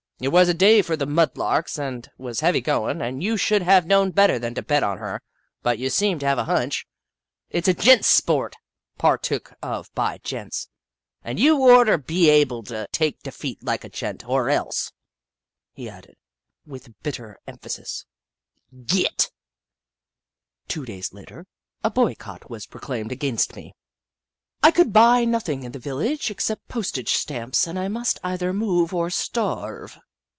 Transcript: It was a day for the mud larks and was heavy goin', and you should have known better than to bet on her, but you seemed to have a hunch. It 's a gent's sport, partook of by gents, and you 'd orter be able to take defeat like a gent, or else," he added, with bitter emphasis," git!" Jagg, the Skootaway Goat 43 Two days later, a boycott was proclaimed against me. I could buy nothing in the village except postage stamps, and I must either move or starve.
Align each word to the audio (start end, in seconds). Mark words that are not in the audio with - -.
It 0.23 0.31
was 0.31 0.47
a 0.49 0.53
day 0.53 0.83
for 0.83 0.95
the 0.95 1.07
mud 1.07 1.35
larks 1.35 1.79
and 1.79 2.07
was 2.15 2.41
heavy 2.41 2.61
goin', 2.61 3.01
and 3.01 3.23
you 3.23 3.37
should 3.37 3.63
have 3.63 3.87
known 3.87 4.11
better 4.11 4.37
than 4.37 4.53
to 4.53 4.61
bet 4.61 4.83
on 4.83 4.99
her, 4.99 5.19
but 5.63 5.79
you 5.79 5.89
seemed 5.89 6.19
to 6.19 6.27
have 6.27 6.37
a 6.37 6.43
hunch. 6.43 6.85
It 7.49 7.65
's 7.65 7.69
a 7.69 7.73
gent's 7.73 8.07
sport, 8.07 8.55
partook 8.99 9.55
of 9.63 9.91
by 9.95 10.19
gents, 10.19 10.69
and 11.23 11.39
you 11.39 11.57
'd 11.57 11.61
orter 11.71 11.97
be 11.97 12.29
able 12.29 12.61
to 12.65 12.87
take 12.91 13.23
defeat 13.23 13.63
like 13.65 13.83
a 13.83 13.89
gent, 13.89 14.23
or 14.29 14.51
else," 14.51 14.91
he 15.73 15.89
added, 15.89 16.15
with 16.67 16.93
bitter 17.01 17.39
emphasis," 17.47 18.05
git!" 18.85 18.87
Jagg, 18.87 19.17
the 19.17 19.23
Skootaway 19.23 20.67
Goat 20.67 20.67
43 20.67 20.67
Two 20.67 20.85
days 20.85 21.13
later, 21.13 21.45
a 21.83 21.89
boycott 21.89 22.47
was 22.51 22.67
proclaimed 22.67 23.11
against 23.11 23.55
me. 23.55 23.73
I 24.61 24.69
could 24.69 24.93
buy 24.93 25.25
nothing 25.25 25.63
in 25.63 25.71
the 25.71 25.79
village 25.79 26.29
except 26.29 26.67
postage 26.67 27.13
stamps, 27.15 27.65
and 27.65 27.79
I 27.79 27.87
must 27.87 28.19
either 28.23 28.53
move 28.53 28.93
or 28.93 29.09
starve. 29.09 29.97